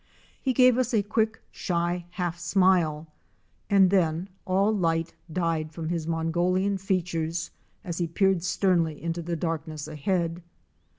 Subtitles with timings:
[0.41, 3.05] He gave us a quick, shy, half smile,
[3.69, 7.51] and then all light died from his Mongolian features
[7.83, 10.41] and he peered sternly into the darkness ahead.